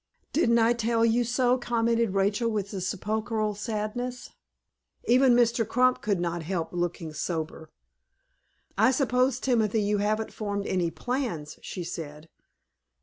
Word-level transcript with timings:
"Didn't 0.33 0.57
I 0.57 0.73
tell 0.73 1.05
you 1.05 1.23
so?" 1.23 1.59
commented 1.59 2.15
Rachel, 2.15 2.49
with 2.49 2.71
sepulchral 2.71 3.53
sadness. 3.53 4.31
Even 5.07 5.35
Mr. 5.35 5.63
Crump 5.67 6.01
could 6.01 6.19
not 6.19 6.41
help 6.41 6.73
looking 6.73 7.13
sober. 7.13 7.69
"I 8.79 8.89
suppose, 8.89 9.39
Timothy, 9.39 9.83
you 9.83 9.99
haven't 9.99 10.33
formed 10.33 10.65
any 10.65 10.89
plans," 10.89 11.59
she 11.61 11.83
said. 11.83 12.29